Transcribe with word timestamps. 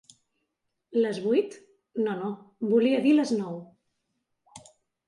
Les 1.03 1.19
vuit? 1.25 1.53
No, 2.07 2.17
no, 2.23 2.33
volia 2.73 3.05
dir 3.07 3.17
les 3.21 3.39
nou. 3.45 3.63